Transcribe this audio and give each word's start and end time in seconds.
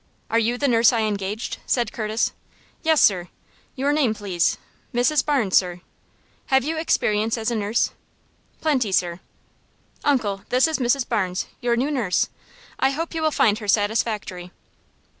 "Are 0.31 0.39
you 0.39 0.57
the 0.57 0.67
nurse 0.67 0.91
I 0.91 1.01
engaged?" 1.01 1.59
said 1.67 1.93
Curtis. 1.93 2.31
"Yes, 2.81 2.99
sir." 3.03 3.27
"Your 3.75 3.93
name, 3.93 4.15
please." 4.15 4.57
"Mrs. 4.95 5.23
Barnes, 5.23 5.55
sir." 5.57 5.81
"Have 6.47 6.63
you 6.63 6.75
experience 6.75 7.37
as 7.37 7.51
a 7.51 7.55
nurse?" 7.55 7.91
"Plenty, 8.61 8.91
sir." 8.91 9.19
"Uncle, 10.03 10.41
this 10.49 10.67
is 10.67 10.79
Mrs. 10.79 11.07
Barnes, 11.07 11.45
your 11.61 11.75
new 11.75 11.91
nurse. 11.91 12.29
I 12.79 12.89
hope 12.89 13.13
you 13.13 13.21
will 13.21 13.29
find 13.29 13.59
her 13.59 13.67
satisfactory." 13.67 14.51